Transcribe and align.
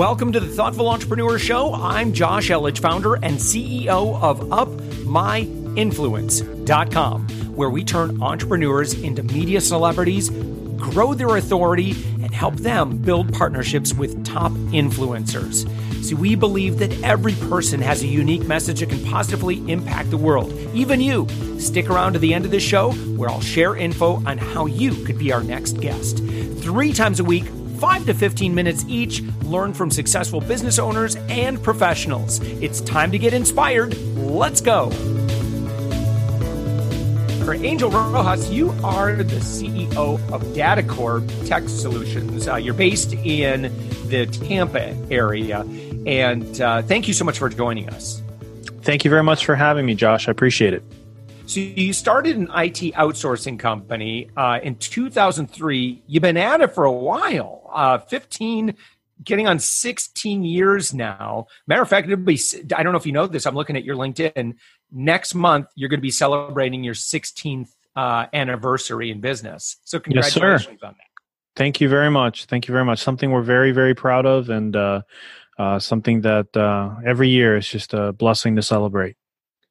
Welcome 0.00 0.32
to 0.32 0.40
the 0.40 0.48
Thoughtful 0.48 0.88
Entrepreneur 0.88 1.38
Show. 1.38 1.74
I'm 1.74 2.14
Josh 2.14 2.48
Elledge, 2.48 2.78
founder 2.78 3.16
and 3.16 3.36
CEO 3.36 4.18
of 4.22 4.40
UpMyInfluence.com, 4.40 7.28
where 7.54 7.68
we 7.68 7.84
turn 7.84 8.22
entrepreneurs 8.22 8.94
into 8.94 9.22
media 9.22 9.60
celebrities, 9.60 10.30
grow 10.30 11.12
their 11.12 11.36
authority, 11.36 11.90
and 12.22 12.32
help 12.32 12.54
them 12.54 12.96
build 12.96 13.34
partnerships 13.34 13.92
with 13.92 14.24
top 14.24 14.52
influencers. 14.72 15.68
See, 16.02 16.14
we 16.14 16.34
believe 16.34 16.78
that 16.78 16.98
every 17.02 17.34
person 17.34 17.82
has 17.82 18.02
a 18.02 18.06
unique 18.06 18.46
message 18.46 18.80
that 18.80 18.88
can 18.88 19.04
positively 19.04 19.56
impact 19.70 20.08
the 20.08 20.16
world, 20.16 20.50
even 20.72 21.02
you. 21.02 21.28
Stick 21.58 21.90
around 21.90 22.14
to 22.14 22.18
the 22.18 22.32
end 22.32 22.46
of 22.46 22.52
the 22.52 22.58
show 22.58 22.92
where 22.92 23.28
I'll 23.28 23.42
share 23.42 23.76
info 23.76 24.24
on 24.24 24.38
how 24.38 24.64
you 24.64 24.94
could 25.04 25.18
be 25.18 25.30
our 25.30 25.42
next 25.42 25.74
guest. 25.74 26.20
Three 26.62 26.94
times 26.94 27.20
a 27.20 27.24
week, 27.24 27.44
5 27.80 28.04
to 28.04 28.14
15 28.14 28.54
minutes 28.54 28.84
each, 28.88 29.22
learn 29.44 29.72
from 29.72 29.90
successful 29.90 30.38
business 30.38 30.78
owners 30.78 31.16
and 31.30 31.62
professionals. 31.62 32.38
It's 32.60 32.82
time 32.82 33.10
to 33.10 33.18
get 33.18 33.32
inspired. 33.32 33.96
Let's 34.16 34.60
go. 34.60 34.90
For 37.42 37.54
Angel 37.54 37.90
Rojas, 37.90 38.50
you 38.50 38.70
are 38.84 39.14
the 39.16 39.36
CEO 39.36 39.96
of 40.30 40.42
DataCorps 40.54 41.48
Tech 41.48 41.70
Solutions. 41.70 42.46
Uh, 42.46 42.56
you're 42.56 42.74
based 42.74 43.14
in 43.14 43.62
the 44.10 44.26
Tampa 44.26 44.94
area. 45.10 45.60
And 46.04 46.60
uh, 46.60 46.82
thank 46.82 47.08
you 47.08 47.14
so 47.14 47.24
much 47.24 47.38
for 47.38 47.48
joining 47.48 47.88
us. 47.88 48.22
Thank 48.82 49.06
you 49.06 49.10
very 49.10 49.22
much 49.22 49.46
for 49.46 49.54
having 49.54 49.86
me, 49.86 49.94
Josh. 49.94 50.28
I 50.28 50.32
appreciate 50.32 50.74
it. 50.74 50.82
So 51.50 51.58
you 51.58 51.92
started 51.92 52.36
an 52.36 52.44
IT 52.44 52.94
outsourcing 52.94 53.58
company 53.58 54.30
uh, 54.36 54.60
in 54.62 54.76
2003. 54.76 56.00
You've 56.06 56.22
been 56.22 56.36
at 56.36 56.60
it 56.60 56.72
for 56.72 56.84
a 56.84 56.92
while, 56.92 57.68
uh, 57.74 57.98
15, 57.98 58.76
getting 59.24 59.48
on 59.48 59.58
16 59.58 60.44
years 60.44 60.94
now. 60.94 61.48
Matter 61.66 61.82
of 61.82 61.88
fact, 61.88 62.08
it'll 62.08 62.24
be. 62.24 62.40
I 62.76 62.84
don't 62.84 62.92
know 62.92 62.98
if 62.98 63.04
you 63.04 63.10
know 63.10 63.26
this. 63.26 63.46
I'm 63.46 63.56
looking 63.56 63.74
at 63.74 63.82
your 63.82 63.96
LinkedIn. 63.96 64.58
Next 64.92 65.34
month, 65.34 65.66
you're 65.74 65.88
going 65.88 65.98
to 65.98 66.02
be 66.02 66.12
celebrating 66.12 66.84
your 66.84 66.94
16th 66.94 67.70
uh, 67.96 68.26
anniversary 68.32 69.10
in 69.10 69.20
business. 69.20 69.78
So 69.82 69.98
congratulations 69.98 70.68
yes, 70.70 70.82
on 70.84 70.94
that. 70.98 71.06
Thank 71.56 71.80
you 71.80 71.88
very 71.88 72.12
much. 72.12 72.44
Thank 72.44 72.68
you 72.68 72.72
very 72.72 72.84
much. 72.84 73.00
Something 73.00 73.32
we're 73.32 73.42
very, 73.42 73.72
very 73.72 73.96
proud 73.96 74.24
of, 74.24 74.50
and 74.50 74.76
uh, 74.76 75.02
uh, 75.58 75.80
something 75.80 76.20
that 76.20 76.56
uh, 76.56 76.94
every 77.04 77.28
year 77.28 77.56
is 77.56 77.66
just 77.66 77.92
a 77.92 78.12
blessing 78.12 78.54
to 78.54 78.62
celebrate. 78.62 79.16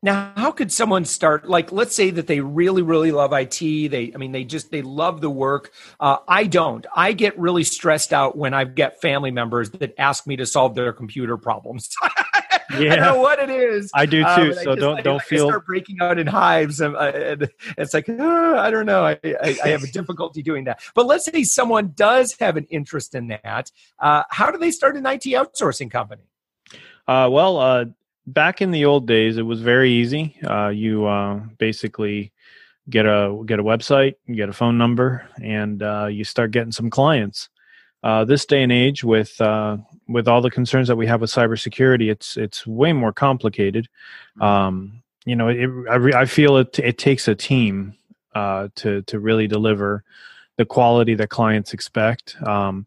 Now, 0.01 0.31
how 0.37 0.51
could 0.51 0.71
someone 0.71 1.03
start? 1.03 1.49
Like, 1.49 1.73
let's 1.73 1.93
say 1.93 2.09
that 2.11 2.25
they 2.25 2.39
really, 2.39 2.81
really 2.81 3.11
love 3.11 3.33
IT. 3.33 3.59
They, 3.59 4.11
I 4.15 4.17
mean, 4.17 4.31
they 4.31 4.45
just 4.45 4.71
they 4.71 4.81
love 4.81 5.19
the 5.19 5.29
work. 5.29 5.71
Uh, 5.99 6.17
I 6.25 6.45
don't. 6.45 6.85
I 6.95 7.11
get 7.11 7.37
really 7.37 7.65
stressed 7.65 8.13
out 8.13 8.37
when 8.37 8.53
I 8.53 8.63
get 8.63 9.01
family 9.01 9.31
members 9.31 9.71
that 9.71 9.93
ask 9.97 10.25
me 10.25 10.37
to 10.37 10.45
solve 10.45 10.75
their 10.75 10.93
computer 10.93 11.35
problems. 11.35 11.89
yeah. 12.79 12.93
I 12.93 12.95
know 12.95 13.19
what 13.19 13.39
it 13.39 13.49
is. 13.49 13.91
I 13.93 14.05
do 14.05 14.21
too. 14.21 14.25
Um, 14.25 14.53
so 14.53 14.63
just, 14.63 14.79
don't 14.79 15.03
don't 15.03 15.21
I, 15.21 15.25
feel 15.25 15.47
I 15.47 15.49
start 15.49 15.65
breaking 15.65 15.97
out 15.99 16.17
in 16.17 16.27
hives, 16.27 16.79
and, 16.79 16.95
uh, 16.95 16.99
and 16.99 17.49
it's 17.77 17.93
like 17.93 18.07
oh, 18.07 18.57
I 18.57 18.71
don't 18.71 18.85
know. 18.85 19.03
I, 19.05 19.19
I, 19.23 19.57
I, 19.65 19.67
have 19.67 19.83
a 19.83 19.87
difficulty 19.91 20.41
doing 20.41 20.63
that. 20.63 20.81
But 20.95 21.07
let's 21.07 21.25
say 21.25 21.43
someone 21.43 21.91
does 21.95 22.37
have 22.39 22.55
an 22.55 22.67
interest 22.69 23.15
in 23.15 23.27
that. 23.27 23.69
Uh, 23.99 24.23
how 24.29 24.49
do 24.49 24.57
they 24.57 24.71
start 24.71 24.95
an 24.95 25.05
IT 25.05 25.23
outsourcing 25.23 25.91
company? 25.91 26.23
Uh, 27.05 27.27
well, 27.29 27.57
uh, 27.57 27.85
back 28.33 28.61
in 28.61 28.71
the 28.71 28.85
old 28.85 29.07
days, 29.07 29.37
it 29.37 29.43
was 29.43 29.61
very 29.61 29.91
easy. 29.91 30.35
Uh, 30.43 30.69
you 30.69 31.05
uh, 31.05 31.39
basically 31.57 32.31
get 32.89 33.05
a 33.05 33.41
get 33.45 33.59
a 33.59 33.63
website, 33.63 34.15
you 34.25 34.35
get 34.35 34.49
a 34.49 34.53
phone 34.53 34.77
number, 34.77 35.27
and 35.41 35.83
uh, 35.83 36.07
you 36.09 36.23
start 36.23 36.51
getting 36.51 36.71
some 36.71 36.89
clients. 36.89 37.49
Uh, 38.01 38.23
this 38.23 38.45
day 38.45 38.63
and 38.63 38.71
age, 38.71 39.03
with 39.03 39.39
uh, 39.41 39.77
with 40.07 40.27
all 40.27 40.41
the 40.41 40.51
concerns 40.51 40.87
that 40.87 40.95
we 40.95 41.07
have 41.07 41.21
with 41.21 41.31
cybersecurity, 41.31 42.09
it's 42.09 42.37
it's 42.37 42.65
way 42.65 42.93
more 42.93 43.13
complicated. 43.13 43.87
Mm-hmm. 44.37 44.43
Um, 44.43 45.03
you 45.25 45.35
know, 45.35 45.49
it, 45.49 45.69
I, 45.89 46.21
I 46.21 46.25
feel 46.25 46.57
it 46.57 46.79
it 46.79 46.97
takes 46.97 47.27
a 47.27 47.35
team 47.35 47.95
uh, 48.33 48.69
to 48.75 49.01
to 49.03 49.19
really 49.19 49.47
deliver 49.47 50.03
the 50.57 50.65
quality 50.65 51.15
that 51.15 51.29
clients 51.29 51.73
expect. 51.73 52.35
Um, 52.43 52.85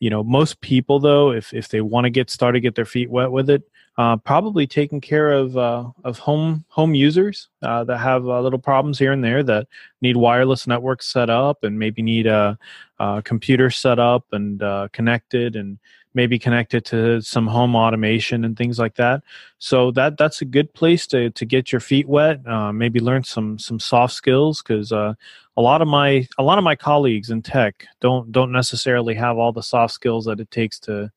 you 0.00 0.08
know, 0.08 0.24
most 0.24 0.60
people 0.62 0.98
though, 0.98 1.30
if 1.30 1.52
if 1.52 1.68
they 1.68 1.82
want 1.82 2.06
to 2.06 2.10
get 2.10 2.30
started, 2.30 2.60
get 2.60 2.74
their 2.74 2.86
feet 2.86 3.10
wet 3.10 3.30
with 3.30 3.50
it, 3.50 3.62
uh, 3.98 4.16
probably 4.16 4.66
taking 4.66 5.00
care 5.00 5.30
of 5.30 5.58
uh, 5.58 5.84
of 6.04 6.18
home 6.18 6.64
home 6.68 6.94
users 6.94 7.48
uh, 7.62 7.84
that 7.84 7.98
have 7.98 8.26
uh, 8.26 8.40
little 8.40 8.58
problems 8.58 8.98
here 8.98 9.12
and 9.12 9.22
there 9.22 9.42
that 9.42 9.68
need 10.00 10.16
wireless 10.16 10.66
networks 10.66 11.06
set 11.06 11.28
up 11.28 11.64
and 11.64 11.78
maybe 11.78 12.00
need 12.00 12.26
a, 12.26 12.58
a 12.98 13.20
computer 13.22 13.68
set 13.68 13.98
up 13.98 14.24
and 14.32 14.62
uh, 14.62 14.88
connected 14.92 15.54
and 15.54 15.78
maybe 16.14 16.38
connected 16.38 16.84
to 16.86 17.20
some 17.20 17.46
home 17.46 17.76
automation 17.76 18.44
and 18.44 18.56
things 18.56 18.78
like 18.78 18.96
that. 18.96 19.22
So 19.58 19.90
that 19.92 20.16
that's 20.18 20.40
a 20.42 20.44
good 20.44 20.72
place 20.74 21.06
to 21.08 21.30
to 21.30 21.44
get 21.44 21.72
your 21.72 21.80
feet 21.80 22.08
wet. 22.08 22.46
Uh, 22.46 22.72
maybe 22.72 23.00
learn 23.00 23.24
some 23.24 23.58
some 23.58 23.80
soft 23.80 24.14
skills 24.14 24.62
because 24.62 24.92
a 24.92 25.16
lot 25.56 25.82
of 25.82 25.88
my 25.88 26.26
a 26.38 26.42
lot 26.42 26.58
of 26.58 26.64
my 26.64 26.74
colleagues 26.74 27.30
in 27.30 27.42
tech 27.42 27.86
don't 28.00 28.32
don't 28.32 28.52
necessarily 28.52 29.14
have 29.14 29.36
all 29.36 29.52
the 29.52 29.62
soft 29.62 29.92
skills 29.92 30.24
that 30.24 30.40
it 30.40 30.50
takes 30.50 30.78
to 30.80 31.10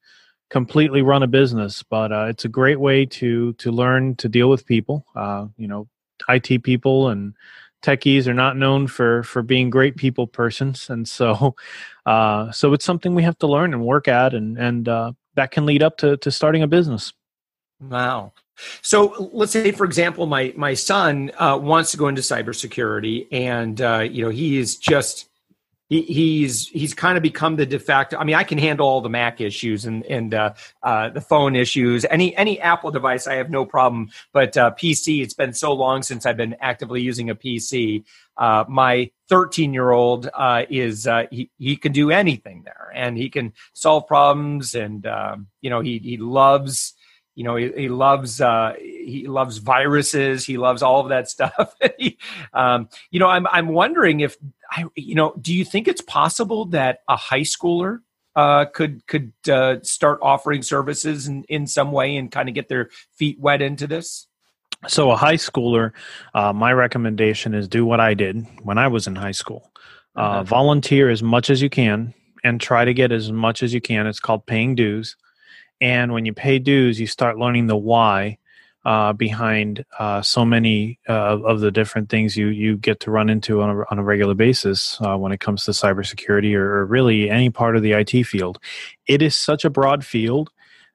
completely 0.49 1.01
run 1.01 1.23
a 1.23 1.27
business, 1.27 1.81
but 1.81 2.11
uh, 2.11 2.25
it's 2.25 2.45
a 2.45 2.49
great 2.49 2.79
way 2.79 3.05
to 3.05 3.53
to 3.53 3.71
learn 3.71 4.15
to 4.17 4.29
deal 4.29 4.49
with 4.49 4.65
people. 4.65 5.05
Uh, 5.15 5.47
you 5.57 5.67
know, 5.67 5.87
IT 6.29 6.63
people 6.63 7.09
and 7.09 7.33
techies 7.83 8.27
are 8.27 8.33
not 8.33 8.57
known 8.57 8.87
for 8.87 9.23
for 9.23 9.43
being 9.43 9.69
great 9.69 9.95
people 9.95 10.25
persons, 10.25 10.89
and 10.89 11.07
so 11.07 11.55
uh, 12.05 12.51
so 12.51 12.73
it's 12.73 12.85
something 12.85 13.13
we 13.13 13.23
have 13.23 13.37
to 13.39 13.47
learn 13.47 13.73
and 13.73 13.85
work 13.85 14.07
at, 14.07 14.33
and 14.33 14.57
and 14.57 14.87
uh, 14.87 15.11
that 15.35 15.51
can 15.51 15.65
lead 15.65 15.83
up 15.83 15.97
to 15.97 16.17
to 16.17 16.31
starting 16.31 16.63
a 16.63 16.67
business. 16.67 17.13
Wow. 17.79 18.33
So 18.81 19.29
let's 19.33 19.51
say, 19.51 19.71
for 19.71 19.83
example, 19.83 20.25
my 20.25 20.53
my 20.55 20.73
son 20.73 21.31
uh, 21.37 21.57
wants 21.57 21.91
to 21.91 21.97
go 21.97 22.07
into 22.07 22.21
cybersecurity, 22.21 23.27
and 23.31 23.81
uh, 23.81 24.07
you 24.09 24.23
know 24.23 24.29
he 24.29 24.57
is 24.57 24.77
just 24.77 25.29
he, 25.89 26.01
he's 26.01 26.67
he's 26.69 26.93
kind 26.93 27.17
of 27.17 27.23
become 27.23 27.55
the 27.55 27.65
de 27.65 27.79
facto. 27.79 28.17
I 28.17 28.23
mean, 28.23 28.35
I 28.35 28.43
can 28.43 28.57
handle 28.57 28.87
all 28.87 29.01
the 29.01 29.09
Mac 29.09 29.41
issues 29.41 29.85
and 29.85 30.05
and 30.05 30.33
uh, 30.33 30.53
uh, 30.81 31.09
the 31.09 31.21
phone 31.21 31.55
issues. 31.55 32.05
Any 32.09 32.35
any 32.35 32.59
Apple 32.59 32.91
device, 32.91 33.27
I 33.27 33.35
have 33.35 33.49
no 33.49 33.65
problem. 33.65 34.09
But 34.31 34.55
uh, 34.57 34.71
PC, 34.71 35.21
it's 35.21 35.33
been 35.33 35.53
so 35.53 35.73
long 35.73 36.01
since 36.01 36.25
I've 36.25 36.37
been 36.37 36.55
actively 36.61 37.01
using 37.01 37.29
a 37.29 37.35
PC. 37.35 38.03
Uh, 38.37 38.63
my 38.67 39.11
13 39.29 39.73
year 39.73 39.91
old 39.91 40.29
uh, 40.33 40.63
is 40.69 41.05
uh, 41.05 41.25
he 41.29 41.49
he 41.59 41.75
can 41.75 41.91
do 41.91 42.11
anything 42.11 42.63
there, 42.63 42.91
and 42.95 43.17
he 43.17 43.29
can 43.29 43.53
solve 43.73 44.07
problems, 44.07 44.75
and 44.75 45.05
um, 45.05 45.47
you 45.61 45.69
know 45.69 45.81
he 45.81 45.99
he 45.99 46.17
loves 46.17 46.93
you 47.35 47.43
know 47.43 47.55
he, 47.55 47.71
he 47.75 47.89
loves 47.89 48.41
uh, 48.41 48.73
he 48.79 49.25
loves 49.27 49.57
viruses 49.57 50.45
he 50.45 50.57
loves 50.57 50.81
all 50.81 51.01
of 51.01 51.09
that 51.09 51.29
stuff. 51.29 51.75
He, 51.97 52.17
um, 52.53 52.89
you 53.11 53.19
know 53.19 53.27
i'm 53.27 53.45
i'm 53.47 53.67
wondering 53.67 54.21
if 54.21 54.35
i 54.71 54.85
you 54.95 55.15
know 55.15 55.33
do 55.39 55.53
you 55.53 55.63
think 55.63 55.87
it's 55.87 56.01
possible 56.01 56.65
that 56.65 56.99
a 57.07 57.15
high 57.15 57.41
schooler 57.41 57.99
uh, 58.35 58.65
could 58.65 59.05
could 59.05 59.31
uh, 59.49 59.75
start 59.83 60.19
offering 60.21 60.63
services 60.63 61.27
in, 61.27 61.43
in 61.49 61.67
some 61.67 61.91
way 61.91 62.15
and 62.17 62.31
kind 62.31 62.49
of 62.49 62.55
get 62.55 62.67
their 62.67 62.89
feet 63.15 63.39
wet 63.39 63.61
into 63.61 63.85
this? 63.85 64.27
So 64.87 65.11
a 65.11 65.15
high 65.15 65.35
schooler 65.35 65.91
uh, 66.33 66.51
my 66.51 66.73
recommendation 66.73 67.53
is 67.53 67.67
do 67.67 67.85
what 67.85 67.99
i 67.99 68.13
did 68.13 68.45
when 68.63 68.77
i 68.77 68.87
was 68.87 69.07
in 69.07 69.15
high 69.15 69.31
school. 69.31 69.71
Uh, 70.15 70.39
mm-hmm. 70.39 70.47
volunteer 70.47 71.09
as 71.09 71.23
much 71.23 71.49
as 71.49 71.61
you 71.61 71.69
can 71.69 72.13
and 72.43 72.61
try 72.61 72.85
to 72.85 72.93
get 72.93 73.11
as 73.11 73.31
much 73.31 73.63
as 73.63 73.73
you 73.73 73.81
can. 73.81 74.05
It's 74.05 74.19
called 74.19 74.45
paying 74.45 74.75
dues 74.75 75.15
and 75.83 76.13
when 76.13 76.25
you 76.25 76.31
pay 76.31 76.59
dues, 76.59 76.97
you 76.97 77.07
start 77.07 77.37
learning 77.37 77.67
the 77.67 77.75
why 77.75 78.37
uh, 78.85 79.11
behind 79.11 79.83
uh, 79.99 80.21
so 80.21 80.45
many 80.45 80.97
uh, 81.09 81.41
of 81.43 81.59
the 81.59 81.71
different 81.71 82.07
things 82.07 82.37
you 82.37 82.47
you 82.47 82.77
get 82.77 83.01
to 83.01 83.11
run 83.11 83.29
into 83.29 83.61
on 83.61 83.69
a, 83.69 83.83
on 83.91 83.99
a 83.99 84.03
regular 84.03 84.33
basis 84.33 84.97
uh, 85.01 85.17
when 85.17 85.33
it 85.33 85.41
comes 85.41 85.65
to 85.65 85.71
cybersecurity 85.71 86.55
or, 86.55 86.79
or 86.79 86.85
really 86.85 87.29
any 87.29 87.49
part 87.49 87.75
of 87.75 87.81
the 87.81 87.91
IT 87.91 88.23
field. 88.23 88.59
It 89.07 89.21
is 89.21 89.35
such 89.35 89.65
a 89.65 89.69
broad 89.69 90.05
field 90.05 90.51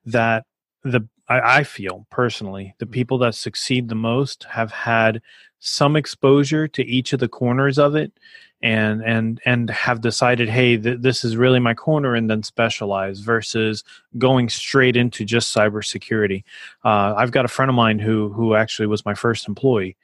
that 0.06 0.46
the 0.84 1.06
I, 1.28 1.58
I 1.58 1.64
feel 1.64 2.06
personally 2.10 2.74
the 2.78 2.86
people 2.86 3.18
that 3.18 3.34
succeed 3.34 3.90
the 3.90 3.94
most 3.94 4.44
have 4.44 4.72
had 4.72 5.20
some 5.60 5.96
exposure 5.96 6.68
to 6.68 6.84
each 6.84 7.12
of 7.12 7.20
the 7.20 7.28
corners 7.28 7.78
of 7.78 7.94
it 7.94 8.12
and 8.60 9.02
and 9.02 9.40
and 9.44 9.70
have 9.70 10.00
decided 10.00 10.48
hey 10.48 10.76
th- 10.76 11.00
this 11.00 11.24
is 11.24 11.36
really 11.36 11.60
my 11.60 11.74
corner 11.74 12.14
and 12.14 12.28
then 12.28 12.42
specialize 12.42 13.20
versus 13.20 13.84
going 14.18 14.48
straight 14.48 14.96
into 14.96 15.24
just 15.24 15.54
cybersecurity. 15.54 16.42
Uh, 16.84 17.14
i've 17.16 17.30
got 17.30 17.44
a 17.44 17.48
friend 17.48 17.68
of 17.68 17.74
mine 17.74 17.98
who 17.98 18.32
who 18.32 18.54
actually 18.54 18.86
was 18.86 19.04
my 19.04 19.14
first 19.14 19.46
employee 19.46 19.96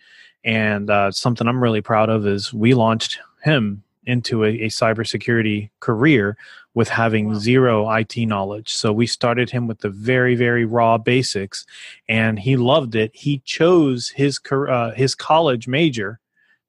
and 0.44 0.88
uh, 0.88 1.10
something 1.10 1.48
i'm 1.48 1.62
really 1.62 1.80
proud 1.80 2.08
of 2.08 2.26
is 2.26 2.52
we 2.52 2.74
launched 2.74 3.18
him 3.42 3.82
into 4.06 4.44
a, 4.44 4.48
a 4.48 4.68
cybersecurity 4.68 5.70
career 5.80 6.36
with 6.74 6.88
having 6.88 7.28
wow. 7.28 7.34
zero 7.34 7.90
IT 7.90 8.16
knowledge. 8.16 8.72
So 8.72 8.92
we 8.92 9.06
started 9.06 9.50
him 9.50 9.66
with 9.66 9.78
the 9.78 9.90
very, 9.90 10.34
very 10.34 10.64
raw 10.64 10.98
basics, 10.98 11.64
and 12.08 12.38
he 12.38 12.56
loved 12.56 12.94
it. 12.94 13.10
He 13.14 13.38
chose 13.40 14.10
his 14.10 14.40
uh, 14.50 14.92
his 14.92 15.14
college 15.14 15.68
major 15.68 16.20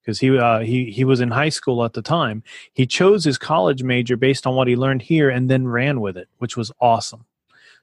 because 0.01 0.19
he 0.19 0.37
uh, 0.37 0.59
he 0.59 0.91
he 0.91 1.03
was 1.03 1.19
in 1.19 1.31
high 1.31 1.49
school 1.49 1.83
at 1.83 1.93
the 1.93 2.01
time. 2.01 2.43
He 2.73 2.85
chose 2.85 3.23
his 3.23 3.37
college 3.37 3.83
major 3.83 4.15
based 4.15 4.45
on 4.45 4.55
what 4.55 4.67
he 4.67 4.75
learned 4.75 5.01
here, 5.01 5.29
and 5.29 5.49
then 5.49 5.67
ran 5.67 6.01
with 6.01 6.17
it, 6.17 6.29
which 6.37 6.55
was 6.55 6.71
awesome. 6.79 7.25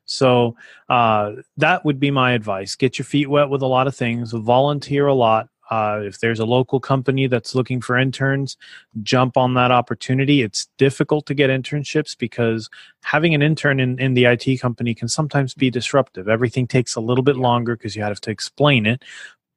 So 0.04 0.56
uh, 0.88 1.32
that 1.56 1.84
would 1.84 2.00
be 2.00 2.10
my 2.10 2.32
advice. 2.32 2.74
Get 2.74 2.98
your 2.98 3.06
feet 3.06 3.30
wet 3.30 3.48
with 3.48 3.62
a 3.62 3.66
lot 3.66 3.86
of 3.86 3.94
things, 3.94 4.32
volunteer 4.32 5.06
a 5.06 5.14
lot. 5.14 5.48
Uh, 5.72 6.02
if 6.04 6.20
there's 6.20 6.38
a 6.38 6.44
local 6.44 6.78
company 6.78 7.26
that's 7.26 7.54
looking 7.54 7.80
for 7.80 7.96
interns, 7.96 8.58
jump 9.02 9.38
on 9.38 9.54
that 9.54 9.70
opportunity. 9.70 10.42
It's 10.42 10.68
difficult 10.76 11.24
to 11.24 11.34
get 11.34 11.48
internships 11.48 12.14
because 12.14 12.68
having 13.02 13.34
an 13.34 13.40
intern 13.40 13.80
in, 13.80 13.98
in 13.98 14.12
the 14.12 14.26
IT 14.26 14.60
company 14.60 14.94
can 14.94 15.08
sometimes 15.08 15.54
be 15.54 15.70
disruptive. 15.70 16.28
Everything 16.28 16.66
takes 16.66 16.94
a 16.94 17.00
little 17.00 17.24
bit 17.24 17.36
longer 17.36 17.74
because 17.74 17.96
you 17.96 18.02
have 18.02 18.20
to 18.20 18.30
explain 18.30 18.84
it. 18.84 19.02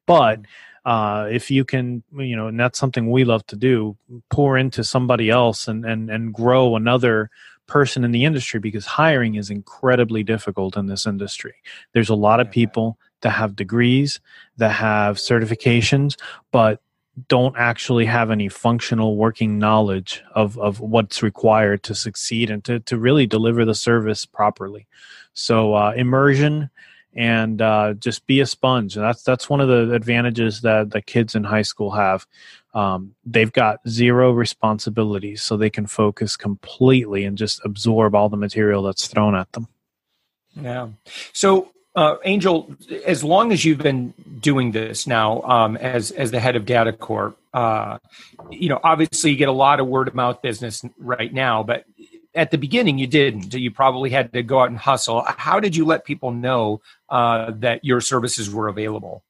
But 0.06 0.40
uh, 0.86 1.28
if 1.30 1.50
you 1.50 1.66
can, 1.66 2.02
you 2.16 2.34
know, 2.34 2.46
and 2.46 2.58
that's 2.58 2.78
something 2.78 3.10
we 3.10 3.24
love 3.24 3.46
to 3.48 3.56
do, 3.56 3.98
pour 4.30 4.56
into 4.56 4.84
somebody 4.84 5.28
else 5.28 5.68
and 5.68 5.84
and 5.84 6.08
and 6.08 6.32
grow 6.32 6.76
another 6.76 7.28
person 7.66 8.04
in 8.04 8.12
the 8.12 8.24
industry 8.24 8.58
because 8.58 8.86
hiring 8.86 9.34
is 9.34 9.50
incredibly 9.50 10.22
difficult 10.22 10.78
in 10.78 10.86
this 10.86 11.06
industry. 11.06 11.56
There's 11.92 12.08
a 12.08 12.14
lot 12.14 12.40
of 12.40 12.50
people 12.50 12.98
that 13.22 13.30
have 13.30 13.56
degrees, 13.56 14.20
that 14.56 14.72
have 14.72 15.16
certifications, 15.16 16.16
but 16.52 16.80
don't 17.28 17.56
actually 17.56 18.04
have 18.04 18.30
any 18.30 18.48
functional 18.48 19.16
working 19.16 19.58
knowledge 19.58 20.22
of, 20.34 20.58
of 20.58 20.80
what's 20.80 21.22
required 21.22 21.82
to 21.82 21.94
succeed 21.94 22.50
and 22.50 22.62
to, 22.64 22.78
to 22.80 22.98
really 22.98 23.26
deliver 23.26 23.64
the 23.64 23.74
service 23.74 24.26
properly. 24.26 24.86
So 25.32 25.74
uh, 25.74 25.92
immersion 25.96 26.70
and 27.16 27.62
uh, 27.62 27.94
just 27.94 28.26
be 28.26 28.40
a 28.40 28.46
sponge. 28.46 28.94
That's 28.94 29.22
that's 29.22 29.48
one 29.48 29.62
of 29.62 29.68
the 29.68 29.94
advantages 29.94 30.60
that 30.60 30.90
the 30.90 31.00
kids 31.00 31.34
in 31.34 31.44
high 31.44 31.62
school 31.62 31.92
have. 31.92 32.26
Um, 32.74 33.14
they've 33.24 33.52
got 33.52 33.80
zero 33.88 34.32
responsibilities, 34.32 35.40
so 35.40 35.56
they 35.56 35.70
can 35.70 35.86
focus 35.86 36.36
completely 36.36 37.24
and 37.24 37.38
just 37.38 37.64
absorb 37.64 38.14
all 38.14 38.28
the 38.28 38.36
material 38.36 38.82
that's 38.82 39.06
thrown 39.06 39.34
at 39.34 39.50
them. 39.52 39.66
Yeah. 40.54 40.88
So, 41.32 41.72
uh, 41.96 42.16
Angel, 42.24 42.70
as 43.06 43.24
long 43.24 43.52
as 43.52 43.64
you've 43.64 43.78
been 43.78 44.12
doing 44.38 44.72
this 44.72 45.06
now 45.06 45.40
um, 45.42 45.76
as 45.78 46.10
as 46.10 46.30
the 46.30 46.38
head 46.38 46.54
of 46.54 46.66
DataCorps, 46.66 47.34
uh, 47.54 47.98
you 48.50 48.68
know, 48.68 48.78
obviously 48.84 49.30
you 49.30 49.36
get 49.36 49.48
a 49.48 49.52
lot 49.52 49.80
of 49.80 49.86
word 49.86 50.06
of 50.06 50.14
mouth 50.14 50.42
business 50.42 50.84
right 50.98 51.32
now, 51.32 51.62
but 51.62 51.84
at 52.34 52.50
the 52.50 52.58
beginning 52.58 52.98
you 52.98 53.06
didn't. 53.06 53.54
You 53.54 53.70
probably 53.70 54.10
had 54.10 54.32
to 54.34 54.42
go 54.42 54.60
out 54.60 54.68
and 54.68 54.78
hustle. 54.78 55.24
How 55.26 55.58
did 55.58 55.74
you 55.74 55.86
let 55.86 56.04
people 56.04 56.30
know 56.30 56.82
uh, 57.08 57.52
that 57.56 57.82
your 57.82 58.02
services 58.02 58.50
were 58.50 58.68
available? 58.68 59.24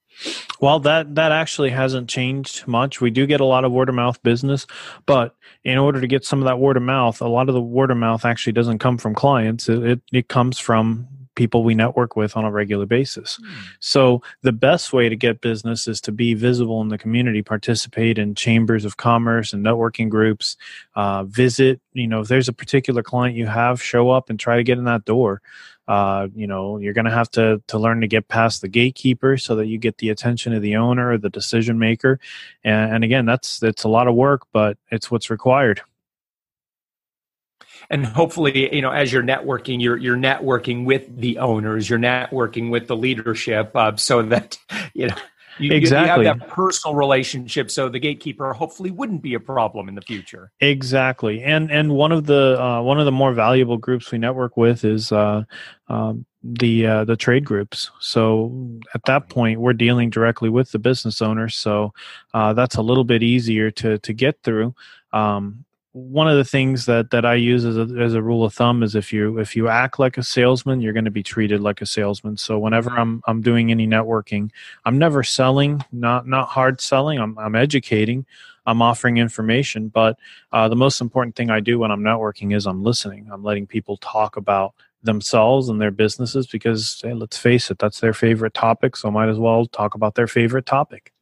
Well, 0.60 0.80
that 0.80 1.14
that 1.14 1.30
actually 1.30 1.70
hasn't 1.70 2.08
changed 2.08 2.66
much. 2.66 3.00
We 3.00 3.10
do 3.10 3.26
get 3.26 3.40
a 3.40 3.44
lot 3.44 3.64
of 3.64 3.70
word 3.70 3.88
of 3.88 3.94
mouth 3.94 4.20
business, 4.22 4.66
but 5.04 5.36
in 5.62 5.78
order 5.78 6.00
to 6.00 6.06
get 6.06 6.24
some 6.24 6.40
of 6.40 6.46
that 6.46 6.58
word 6.58 6.76
of 6.76 6.82
mouth, 6.82 7.20
a 7.20 7.28
lot 7.28 7.48
of 7.48 7.54
the 7.54 7.62
word 7.62 7.90
of 7.90 7.98
mouth 7.98 8.24
actually 8.24 8.54
doesn't 8.54 8.78
come 8.78 8.98
from 8.98 9.14
clients. 9.14 9.68
It 9.68 9.84
it, 9.84 10.00
it 10.12 10.28
comes 10.28 10.58
from 10.58 11.06
people 11.36 11.62
we 11.62 11.74
network 11.74 12.16
with 12.16 12.36
on 12.36 12.44
a 12.44 12.50
regular 12.50 12.86
basis. 12.86 13.38
Mm. 13.40 13.54
So 13.78 14.22
the 14.42 14.52
best 14.52 14.92
way 14.92 15.08
to 15.08 15.14
get 15.14 15.40
business 15.40 15.86
is 15.86 16.00
to 16.02 16.12
be 16.12 16.34
visible 16.34 16.80
in 16.80 16.88
the 16.88 16.98
community, 16.98 17.42
participate 17.42 18.18
in 18.18 18.34
chambers 18.34 18.84
of 18.84 18.96
commerce 18.96 19.52
and 19.52 19.64
networking 19.64 20.08
groups, 20.08 20.56
uh, 20.96 21.22
visit, 21.24 21.80
you 21.92 22.08
know, 22.08 22.20
if 22.20 22.28
there's 22.28 22.48
a 22.48 22.52
particular 22.52 23.02
client 23.02 23.36
you 23.36 23.46
have, 23.46 23.80
show 23.80 24.10
up 24.10 24.28
and 24.28 24.40
try 24.40 24.56
to 24.56 24.64
get 24.64 24.78
in 24.78 24.84
that 24.84 25.04
door. 25.04 25.40
Uh, 25.86 26.26
you 26.34 26.48
know, 26.48 26.78
you're 26.78 26.92
going 26.92 27.04
to 27.04 27.12
have 27.12 27.30
to 27.30 27.62
to 27.68 27.78
learn 27.78 28.00
to 28.00 28.08
get 28.08 28.26
past 28.26 28.60
the 28.60 28.66
gatekeeper 28.66 29.36
so 29.36 29.54
that 29.54 29.66
you 29.66 29.78
get 29.78 29.98
the 29.98 30.10
attention 30.10 30.52
of 30.52 30.60
the 30.60 30.74
owner 30.74 31.12
or 31.12 31.18
the 31.18 31.30
decision 31.30 31.78
maker. 31.78 32.18
And, 32.64 32.94
and 32.94 33.04
again, 33.04 33.24
that's 33.24 33.62
it's 33.62 33.84
a 33.84 33.88
lot 33.88 34.08
of 34.08 34.16
work, 34.16 34.42
but 34.52 34.78
it's 34.90 35.12
what's 35.12 35.30
required 35.30 35.80
and 37.90 38.06
hopefully 38.06 38.74
you 38.74 38.82
know 38.82 38.90
as 38.90 39.12
you're 39.12 39.22
networking 39.22 39.80
you're 39.80 39.96
you're 39.96 40.16
networking 40.16 40.84
with 40.84 41.04
the 41.20 41.38
owners 41.38 41.88
you're 41.88 41.98
networking 41.98 42.70
with 42.70 42.86
the 42.86 42.96
leadership 42.96 43.70
uh, 43.74 43.94
so 43.96 44.22
that 44.22 44.58
you 44.94 45.08
know 45.08 45.16
you, 45.58 45.72
exactly. 45.72 46.24
you 46.24 46.28
have 46.28 46.40
that 46.40 46.48
personal 46.48 46.94
relationship 46.94 47.70
so 47.70 47.88
the 47.88 47.98
gatekeeper 47.98 48.52
hopefully 48.52 48.90
wouldn't 48.90 49.22
be 49.22 49.34
a 49.34 49.40
problem 49.40 49.88
in 49.88 49.94
the 49.94 50.02
future. 50.02 50.50
Exactly. 50.60 51.42
And 51.42 51.70
and 51.70 51.92
one 51.92 52.12
of 52.12 52.26
the 52.26 52.62
uh, 52.62 52.82
one 52.82 52.98
of 52.98 53.04
the 53.04 53.12
more 53.12 53.32
valuable 53.32 53.76
groups 53.76 54.10
we 54.10 54.18
network 54.18 54.56
with 54.56 54.84
is 54.84 55.12
uh, 55.12 55.44
um, 55.88 56.26
the 56.42 56.86
uh, 56.86 57.04
the 57.04 57.16
trade 57.16 57.44
groups. 57.44 57.90
So 58.00 58.78
at 58.94 59.04
that 59.04 59.28
point 59.28 59.60
we're 59.60 59.72
dealing 59.72 60.10
directly 60.10 60.48
with 60.48 60.72
the 60.72 60.78
business 60.78 61.22
owners 61.22 61.56
so 61.56 61.92
uh, 62.34 62.52
that's 62.52 62.76
a 62.76 62.82
little 62.82 63.04
bit 63.04 63.22
easier 63.22 63.70
to 63.72 63.98
to 63.98 64.12
get 64.12 64.42
through. 64.42 64.74
Um, 65.12 65.64
one 65.96 66.28
of 66.28 66.36
the 66.36 66.44
things 66.44 66.84
that 66.84 67.10
that 67.10 67.24
I 67.24 67.36
use 67.36 67.64
as 67.64 67.78
a 67.78 67.88
as 67.98 68.12
a 68.12 68.20
rule 68.20 68.44
of 68.44 68.52
thumb 68.52 68.82
is 68.82 68.94
if 68.94 69.14
you 69.14 69.38
if 69.38 69.56
you 69.56 69.68
act 69.68 69.98
like 69.98 70.18
a 70.18 70.22
salesman, 70.22 70.82
you're 70.82 70.92
going 70.92 71.06
to 71.06 71.10
be 71.10 71.22
treated 71.22 71.62
like 71.62 71.80
a 71.80 71.86
salesman. 71.86 72.36
So 72.36 72.58
whenever 72.58 72.90
I'm 72.90 73.22
I'm 73.26 73.40
doing 73.40 73.70
any 73.70 73.86
networking, 73.86 74.50
I'm 74.84 74.98
never 74.98 75.22
selling, 75.22 75.82
not 75.92 76.26
not 76.26 76.48
hard 76.48 76.82
selling. 76.82 77.18
I'm 77.18 77.38
I'm 77.38 77.54
educating, 77.54 78.26
I'm 78.66 78.82
offering 78.82 79.16
information. 79.16 79.88
But 79.88 80.18
uh, 80.52 80.68
the 80.68 80.76
most 80.76 81.00
important 81.00 81.34
thing 81.34 81.48
I 81.48 81.60
do 81.60 81.78
when 81.78 81.90
I'm 81.90 82.02
networking 82.02 82.54
is 82.54 82.66
I'm 82.66 82.82
listening. 82.82 83.30
I'm 83.32 83.42
letting 83.42 83.66
people 83.66 83.96
talk 83.96 84.36
about 84.36 84.74
themselves 85.02 85.70
and 85.70 85.80
their 85.80 85.90
businesses 85.90 86.46
because 86.46 87.00
hey, 87.02 87.14
let's 87.14 87.38
face 87.38 87.70
it, 87.70 87.78
that's 87.78 88.00
their 88.00 88.12
favorite 88.12 88.52
topic. 88.52 88.96
So 88.96 89.10
might 89.10 89.30
as 89.30 89.38
well 89.38 89.64
talk 89.64 89.94
about 89.94 90.14
their 90.14 90.26
favorite 90.26 90.66
topic. 90.66 91.14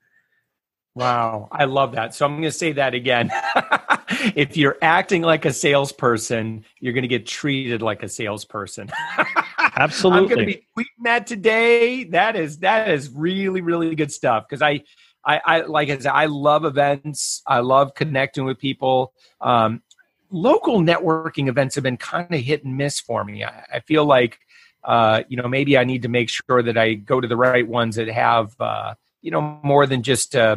Wow, 0.97 1.49
I 1.51 1.65
love 1.65 1.93
that. 1.93 2.15
So 2.15 2.25
I'm 2.25 2.33
going 2.33 2.45
to 2.45 2.53
say 2.53 2.73
that 2.73 2.95
again. 2.95 3.33
if 4.35 4.57
you're 4.57 4.77
acting 4.83 5.23
like 5.23 5.45
a 5.45 5.53
salesperson, 5.53 6.65
you're 6.81 6.93
going 6.93 7.03
to 7.03 7.09
get 7.09 7.27
treated 7.27 7.83
like 7.83 8.03
a 8.03 8.09
salesperson. 8.09 8.91
Absolutely. 9.59 10.21
I'm 10.21 10.29
going 10.29 10.41
to 10.41 10.47
be 10.47 10.67
tweeting 10.77 11.05
that 11.05 11.27
today. 11.27 12.05
That 12.05 12.37
is 12.37 12.59
that 12.59 12.91
is 12.91 13.11
really 13.11 13.61
really 13.61 13.95
good 13.95 14.13
stuff 14.13 14.47
because 14.49 14.63
I, 14.63 14.83
I 15.25 15.41
I 15.45 15.61
like 15.63 15.91
I 15.91 15.99
said 15.99 16.13
I 16.13 16.27
love 16.27 16.65
events. 16.65 17.43
I 17.47 17.61
love 17.61 17.95
connecting 17.95 18.45
with 18.45 18.59
people. 18.59 19.13
Um, 19.41 19.83
local 20.31 20.81
networking 20.81 21.49
events 21.49 21.75
have 21.75 21.85
been 21.85 21.97
kind 21.97 22.33
of 22.33 22.41
hit 22.41 22.65
and 22.65 22.77
miss 22.77 23.01
for 23.01 23.25
me. 23.25 23.45
I, 23.45 23.65
I 23.75 23.81
feel 23.81 24.05
like 24.05 24.39
uh, 24.85 25.23
you 25.29 25.37
know 25.37 25.49
maybe 25.49 25.77
I 25.79 25.85
need 25.85 26.03
to 26.03 26.09
make 26.09 26.29
sure 26.29 26.63
that 26.63 26.77
I 26.77 26.95
go 26.95 27.21
to 27.21 27.29
the 27.29 27.37
right 27.37 27.67
ones 27.67 27.97
that 27.97 28.09
have 28.09 28.55
uh, 28.61 28.95
you 29.23 29.31
know 29.31 29.59
more 29.63 29.87
than 29.87 30.03
just 30.03 30.37
uh, 30.37 30.57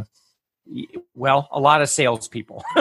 well, 1.15 1.47
a 1.51 1.59
lot 1.59 1.81
of 1.81 1.89
salespeople. 1.89 2.63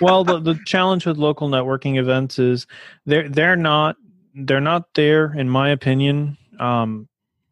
well, 0.00 0.24
the, 0.24 0.38
the 0.40 0.58
challenge 0.66 1.06
with 1.06 1.16
local 1.16 1.48
networking 1.48 1.98
events 1.98 2.38
is 2.38 2.66
they're 3.04 3.28
they're 3.28 3.56
not 3.56 3.96
they're 4.34 4.60
not 4.60 4.94
there, 4.94 5.32
in 5.32 5.48
my 5.48 5.70
opinion, 5.70 6.36
um, 6.60 7.08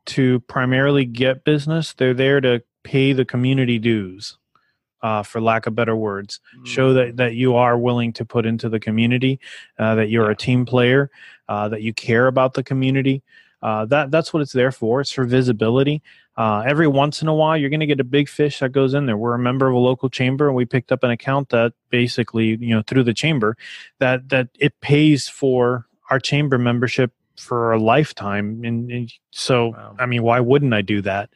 to 0.07 0.41
primarily 0.41 1.05
get 1.05 1.45
business. 1.45 1.95
They're 1.95 2.15
there 2.15 2.41
to 2.41 2.63
pay 2.83 3.13
the 3.13 3.25
community 3.25 3.79
dues, 3.79 4.37
uh, 5.03 5.23
for 5.23 5.41
lack 5.41 5.67
of 5.67 5.75
better 5.75 5.95
words. 5.95 6.41
Mm. 6.59 6.67
Show 6.67 6.93
that 6.95 7.17
that 7.19 7.35
you 7.35 7.57
are 7.57 7.79
willing 7.79 8.13
to 8.15 8.25
put 8.25 8.47
into 8.47 8.69
the 8.69 8.81
community, 8.81 9.39
uh, 9.79 9.95
that 9.97 10.09
you're 10.09 10.31
a 10.31 10.37
team 10.37 10.65
player, 10.65 11.11
uh, 11.49 11.69
that 11.69 11.83
you 11.83 11.93
care 11.93 12.27
about 12.27 12.55
the 12.55 12.63
community. 12.63 13.23
Uh, 13.65 13.87
that 13.87 14.11
that's 14.11 14.31
what 14.31 14.43
it's 14.43 14.53
there 14.53 14.71
for. 14.71 15.01
It's 15.01 15.11
for 15.11 15.25
visibility. 15.25 16.03
Uh, 16.37 16.63
every 16.67 16.87
once 16.87 17.23
in 17.23 17.29
a 17.29 17.35
while, 17.35 17.57
you're 17.57 17.71
going 17.71 17.81
to 17.81 17.87
get 17.87 17.99
a 17.99 18.05
big 18.05 18.29
fish 18.29 18.59
that 18.59 18.73
goes 18.73 18.93
in 18.93 19.07
there. 19.07 19.17
We're 19.17 19.33
a 19.33 19.39
member 19.39 19.67
of 19.67 19.75
a 19.75 19.79
local 19.79 20.11
chamber, 20.11 20.49
and 20.49 20.55
we 20.55 20.67
picked 20.67 20.93
up 20.93 21.03
an 21.03 21.11
account 21.11 21.49
that 21.49 21.73
basically, 21.89 22.57
you 22.57 22.75
know, 22.75 22.83
through 22.87 23.05
the 23.05 23.15
chamber, 23.15 23.57
that 24.01 24.29
that 24.29 24.49
it 24.59 24.79
pays 24.83 25.29
for 25.29 25.87
our 26.11 26.21
chamber 26.21 26.59
membership 26.59 27.11
for 27.39 27.73
a 27.73 27.81
lifetime. 27.81 28.63
And, 28.67 28.91
and 28.91 29.13
so, 29.31 29.69
wow. 29.69 29.97
I 29.99 30.05
mean, 30.05 30.23
why 30.23 30.41
wouldn't 30.41 30.75
I 30.75 30.83
do 30.83 31.01
that? 31.01 31.31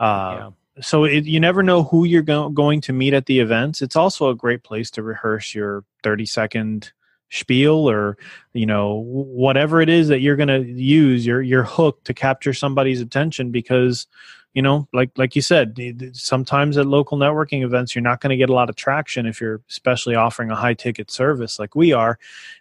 Uh, 0.00 0.36
yeah 0.38 0.50
so 0.80 1.04
it, 1.04 1.24
you 1.24 1.40
never 1.40 1.62
know 1.62 1.84
who 1.84 2.04
you're 2.04 2.22
go- 2.22 2.50
going 2.50 2.80
to 2.82 2.92
meet 2.92 3.14
at 3.14 3.26
the 3.26 3.40
events. 3.40 3.80
It's 3.80 3.96
also 3.96 4.28
a 4.28 4.34
great 4.34 4.62
place 4.62 4.90
to 4.92 5.02
rehearse 5.02 5.54
your 5.54 5.84
30 6.02 6.26
second 6.26 6.92
spiel 7.30 7.88
or 7.90 8.16
you 8.52 8.66
know 8.66 9.02
whatever 9.06 9.80
it 9.80 9.88
is 9.88 10.08
that 10.08 10.20
you're 10.20 10.36
going 10.36 10.48
to 10.48 10.62
use 10.64 11.26
your 11.26 11.42
your 11.42 11.64
hook 11.64 12.02
to 12.04 12.14
capture 12.14 12.52
somebody's 12.52 13.00
attention 13.00 13.50
because 13.50 14.06
you 14.54 14.62
know 14.62 14.88
like 14.92 15.10
like 15.16 15.34
you 15.34 15.42
said 15.42 15.76
sometimes 16.12 16.76
at 16.76 16.86
local 16.86 17.18
networking 17.18 17.64
events 17.64 17.94
you're 17.94 18.02
not 18.02 18.20
going 18.20 18.30
to 18.30 18.36
get 18.36 18.48
a 18.48 18.54
lot 18.54 18.70
of 18.70 18.76
traction 18.76 19.26
if 19.26 19.40
you're 19.40 19.60
especially 19.68 20.14
offering 20.14 20.50
a 20.50 20.56
high 20.56 20.74
ticket 20.74 21.10
service 21.10 21.58
like 21.58 21.74
we 21.74 21.92
are. 21.92 22.18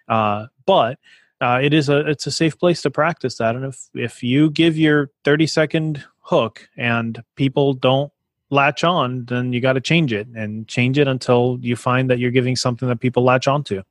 Uh, 0.07 0.47
but 0.65 0.99
uh, 1.41 1.59
it 1.61 1.73
is 1.73 1.89
a 1.89 1.99
it's 2.09 2.25
a 2.25 2.31
safe 2.31 2.57
place 2.57 2.81
to 2.81 2.89
practice 2.89 3.35
that. 3.37 3.55
And 3.55 3.65
if 3.65 3.89
if 3.93 4.23
you 4.23 4.49
give 4.49 4.77
your 4.77 5.11
30 5.23 5.47
second 5.47 6.03
hook 6.21 6.67
and 6.75 7.23
people 7.35 7.73
don't 7.73 8.11
latch 8.51 8.83
on 8.83 9.25
then 9.25 9.51
you 9.51 9.59
got 9.59 9.73
to 9.73 9.81
change 9.81 10.13
it 10.13 10.27
and 10.35 10.67
change 10.67 10.99
it 10.99 11.07
until 11.07 11.57
you 11.61 11.75
find 11.75 12.09
that 12.09 12.19
you're 12.19 12.31
giving 12.31 12.55
something 12.55 12.87
that 12.87 12.99
people 12.99 13.23
latch 13.23 13.47
on 13.47 13.63
to 13.63 13.83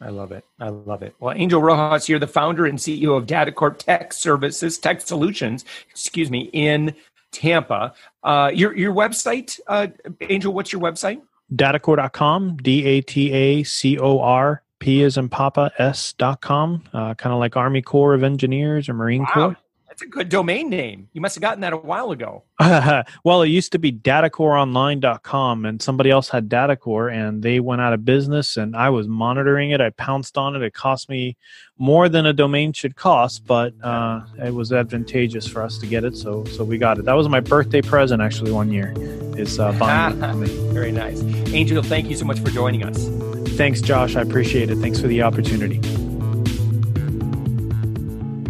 I 0.00 0.10
love 0.10 0.32
it. 0.32 0.44
I 0.60 0.68
love 0.68 1.02
it. 1.02 1.14
Well, 1.18 1.34
Angel 1.36 1.60
Rojas, 1.60 2.08
you're 2.08 2.18
the 2.18 2.26
founder 2.26 2.66
and 2.66 2.78
CEO 2.78 3.16
of 3.16 3.26
DataCorps 3.26 3.78
Tech 3.78 4.12
Services, 4.12 4.78
Tech 4.78 5.00
Solutions, 5.00 5.64
excuse 5.90 6.30
me, 6.30 6.50
in 6.52 6.94
Tampa. 7.32 7.92
Uh, 8.22 8.50
your 8.54 8.76
your 8.76 8.94
website, 8.94 9.58
uh, 9.66 9.88
Angel, 10.20 10.52
what's 10.52 10.72
your 10.72 10.80
website? 10.80 11.20
Datacorps.com, 11.54 12.58
D 12.58 12.84
A 12.84 13.00
T 13.00 13.32
A 13.32 13.62
C 13.64 13.98
O 13.98 14.20
R 14.20 14.62
P 14.78 15.02
is 15.02 15.16
in 15.16 15.28
Papa 15.28 15.72
S 15.78 16.12
dot 16.12 16.40
com, 16.40 16.84
uh, 16.92 17.14
kind 17.14 17.32
of 17.32 17.40
like 17.40 17.56
Army 17.56 17.82
Corps 17.82 18.14
of 18.14 18.22
Engineers 18.22 18.88
or 18.88 18.94
Marine 18.94 19.22
wow. 19.22 19.32
Corps. 19.32 19.56
That's 19.98 20.06
a 20.06 20.10
good 20.10 20.28
domain 20.28 20.70
name. 20.70 21.08
You 21.12 21.20
must 21.20 21.34
have 21.34 21.42
gotten 21.42 21.60
that 21.62 21.72
a 21.72 21.76
while 21.76 22.12
ago. 22.12 22.44
well, 23.24 23.42
it 23.42 23.48
used 23.48 23.72
to 23.72 23.80
be 23.80 23.90
datacoreonline.com 23.90 25.64
and 25.64 25.82
somebody 25.82 26.08
else 26.08 26.28
had 26.28 26.48
Datacore 26.48 27.12
and 27.12 27.42
they 27.42 27.58
went 27.58 27.80
out 27.80 27.92
of 27.92 28.04
business 28.04 28.56
and 28.56 28.76
I 28.76 28.90
was 28.90 29.08
monitoring 29.08 29.72
it. 29.72 29.80
I 29.80 29.90
pounced 29.90 30.38
on 30.38 30.54
it. 30.54 30.62
It 30.62 30.72
cost 30.72 31.08
me 31.08 31.36
more 31.78 32.08
than 32.08 32.26
a 32.26 32.32
domain 32.32 32.72
should 32.72 32.94
cost, 32.94 33.44
but 33.44 33.74
uh, 33.82 34.20
it 34.40 34.54
was 34.54 34.72
advantageous 34.72 35.48
for 35.48 35.62
us 35.62 35.78
to 35.78 35.86
get 35.88 36.04
it. 36.04 36.16
So, 36.16 36.44
so 36.44 36.62
we 36.62 36.78
got 36.78 36.98
it. 36.98 37.04
That 37.04 37.14
was 37.14 37.28
my 37.28 37.40
birthday 37.40 37.82
present 37.82 38.22
actually 38.22 38.52
one 38.52 38.70
year 38.70 38.94
is 39.36 39.58
uh, 39.58 39.72
buying 39.80 40.22
it. 40.22 40.48
Very 40.72 40.92
nice. 40.92 41.20
Angel, 41.52 41.82
thank 41.82 42.08
you 42.08 42.14
so 42.14 42.24
much 42.24 42.38
for 42.38 42.50
joining 42.50 42.84
us. 42.84 43.08
Thanks, 43.56 43.80
Josh. 43.80 44.14
I 44.14 44.20
appreciate 44.20 44.70
it. 44.70 44.76
Thanks 44.76 45.00
for 45.00 45.08
the 45.08 45.22
opportunity. 45.22 45.80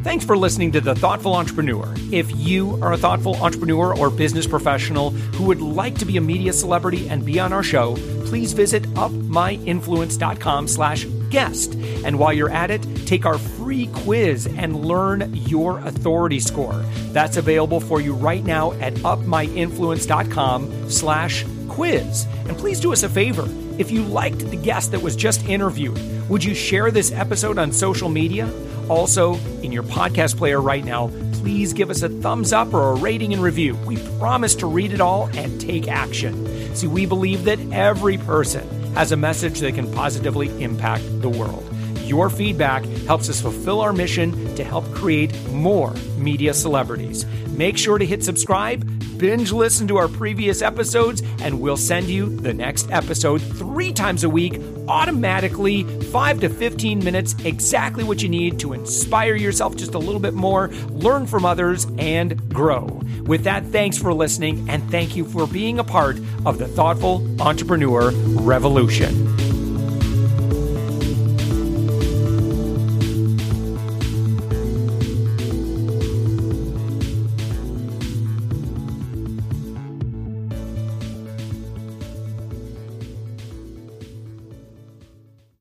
Thanks 0.08 0.24
for 0.24 0.38
listening 0.38 0.72
to 0.72 0.80
The 0.80 0.94
Thoughtful 0.94 1.34
Entrepreneur. 1.34 1.92
If 2.10 2.34
you 2.34 2.78
are 2.80 2.94
a 2.94 2.96
thoughtful 2.96 3.36
entrepreneur 3.36 3.94
or 3.94 4.08
business 4.08 4.46
professional 4.46 5.10
who 5.10 5.44
would 5.44 5.60
like 5.60 5.96
to 5.98 6.06
be 6.06 6.16
a 6.16 6.20
media 6.22 6.54
celebrity 6.54 7.06
and 7.10 7.26
be 7.26 7.38
on 7.38 7.52
our 7.52 7.62
show, 7.62 7.94
please 8.24 8.54
visit 8.54 8.84
upmyinfluence.com 8.94 10.66
slash 10.66 11.04
guest. 11.28 11.74
And 11.74 12.18
while 12.18 12.32
you're 12.32 12.48
at 12.48 12.70
it, 12.70 12.82
take 13.06 13.26
our 13.26 13.36
free 13.36 13.88
quiz 13.88 14.46
and 14.46 14.82
learn 14.82 15.30
your 15.34 15.78
authority 15.80 16.40
score. 16.40 16.82
That's 17.12 17.36
available 17.36 17.78
for 17.78 18.00
you 18.00 18.14
right 18.14 18.42
now 18.42 18.72
at 18.80 18.94
upmyinfluence.com 18.94 20.90
slash 20.90 21.44
quiz. 21.68 22.26
And 22.46 22.56
please 22.56 22.80
do 22.80 22.94
us 22.94 23.02
a 23.02 23.10
favor. 23.10 23.46
If 23.76 23.90
you 23.90 24.04
liked 24.04 24.38
the 24.38 24.56
guest 24.56 24.90
that 24.92 25.02
was 25.02 25.14
just 25.14 25.44
interviewed, 25.44 26.00
would 26.30 26.42
you 26.42 26.54
share 26.54 26.90
this 26.90 27.12
episode 27.12 27.58
on 27.58 27.72
social 27.72 28.08
media? 28.08 28.50
Also, 28.88 29.34
in 29.62 29.72
your 29.72 29.82
podcast 29.82 30.36
player 30.36 30.60
right 30.60 30.84
now, 30.84 31.08
please 31.34 31.72
give 31.72 31.90
us 31.90 32.02
a 32.02 32.08
thumbs 32.08 32.52
up 32.52 32.72
or 32.74 32.92
a 32.92 32.94
rating 32.96 33.32
and 33.32 33.42
review. 33.42 33.74
We 33.86 33.96
promise 34.18 34.54
to 34.56 34.66
read 34.66 34.92
it 34.92 35.00
all 35.00 35.28
and 35.34 35.60
take 35.60 35.88
action. 35.88 36.74
See, 36.74 36.86
we 36.86 37.06
believe 37.06 37.44
that 37.44 37.58
every 37.72 38.18
person 38.18 38.68
has 38.94 39.12
a 39.12 39.16
message 39.16 39.60
that 39.60 39.74
can 39.74 39.92
positively 39.92 40.48
impact 40.62 41.04
the 41.20 41.28
world. 41.28 41.64
Your 42.04 42.30
feedback 42.30 42.84
helps 43.06 43.28
us 43.28 43.40
fulfill 43.40 43.80
our 43.80 43.92
mission 43.92 44.54
to 44.54 44.64
help 44.64 44.84
create 44.94 45.32
more 45.50 45.92
media 46.16 46.54
celebrities. 46.54 47.26
Make 47.50 47.76
sure 47.76 47.98
to 47.98 48.06
hit 48.06 48.24
subscribe, 48.24 48.86
binge 49.18 49.52
listen 49.52 49.86
to 49.88 49.98
our 49.98 50.08
previous 50.08 50.62
episodes, 50.62 51.22
and 51.40 51.60
we'll 51.60 51.76
send 51.76 52.08
you 52.08 52.34
the 52.36 52.54
next 52.54 52.90
episode 52.90 53.42
three 53.42 53.92
times 53.92 54.24
a 54.24 54.30
week 54.30 54.60
automatically, 54.88 55.82
five 56.08 56.40
to 56.40 56.48
15 56.48 57.04
minutes, 57.04 57.34
exactly 57.44 58.04
what 58.04 58.22
you 58.22 58.28
need 58.28 58.58
to 58.60 58.72
inspire 58.72 59.34
yourself 59.34 59.76
just 59.76 59.94
a 59.94 59.98
little 59.98 60.20
bit 60.20 60.34
more, 60.34 60.68
learn 60.88 61.26
from 61.26 61.44
others, 61.44 61.86
and 61.98 62.52
grow. 62.52 62.84
With 63.26 63.44
that, 63.44 63.64
thanks 63.66 63.98
for 63.98 64.12
listening, 64.14 64.68
and 64.70 64.90
thank 64.90 65.16
you 65.16 65.24
for 65.24 65.46
being 65.46 65.78
a 65.78 65.84
part 65.84 66.18
of 66.46 66.58
the 66.58 66.66
Thoughtful 66.68 67.26
Entrepreneur 67.40 68.10
Revolution. 68.10 69.47